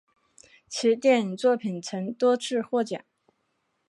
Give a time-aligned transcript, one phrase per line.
[0.67, 3.05] 其电影作品曾多次获奖。